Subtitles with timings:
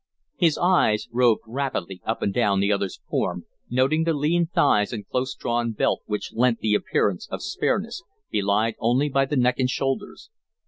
[0.35, 5.07] His eyes roved rapidly up and down the other's form, noting the lean thighs and
[5.07, 8.01] close drawn belt which lent the appearance of spareness,
[8.31, 10.31] belied only by the neck and shoulders.